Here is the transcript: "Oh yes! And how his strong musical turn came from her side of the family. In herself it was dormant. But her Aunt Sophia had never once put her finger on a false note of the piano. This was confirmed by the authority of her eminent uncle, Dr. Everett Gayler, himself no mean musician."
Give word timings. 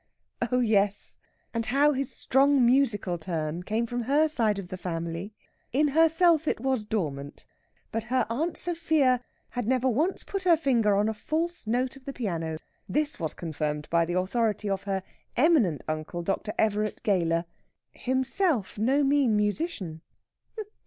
"Oh 0.51 0.61
yes! 0.61 1.19
And 1.53 1.67
how 1.67 1.91
his 1.93 2.11
strong 2.11 2.65
musical 2.65 3.19
turn 3.19 3.61
came 3.61 3.85
from 3.85 4.01
her 4.05 4.27
side 4.27 4.57
of 4.57 4.69
the 4.69 4.77
family. 4.77 5.35
In 5.73 5.89
herself 5.89 6.47
it 6.47 6.59
was 6.59 6.85
dormant. 6.85 7.45
But 7.91 8.05
her 8.05 8.25
Aunt 8.27 8.57
Sophia 8.57 9.23
had 9.49 9.67
never 9.67 9.87
once 9.87 10.23
put 10.23 10.41
her 10.41 10.57
finger 10.57 10.95
on 10.95 11.07
a 11.07 11.13
false 11.13 11.67
note 11.67 11.95
of 11.95 12.05
the 12.05 12.13
piano. 12.13 12.57
This 12.89 13.19
was 13.19 13.35
confirmed 13.35 13.87
by 13.91 14.05
the 14.05 14.17
authority 14.17 14.67
of 14.67 14.85
her 14.85 15.03
eminent 15.37 15.83
uncle, 15.87 16.23
Dr. 16.23 16.51
Everett 16.57 17.03
Gayler, 17.03 17.45
himself 17.91 18.79
no 18.79 19.03
mean 19.03 19.37
musician." 19.37 20.01